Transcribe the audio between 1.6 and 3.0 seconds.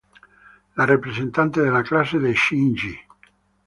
de la clase de Shinji.